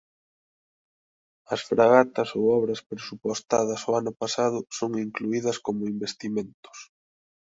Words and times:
As 1.53 1.61
Fragatas 1.67 2.29
ou 2.37 2.43
obras 2.59 2.85
presupostadas 2.91 3.81
o 3.89 3.91
ano 3.99 4.11
pasado 4.21 4.57
son 4.77 4.91
incluídas 5.05 5.57
como 5.65 5.91
investimentos 5.95 6.77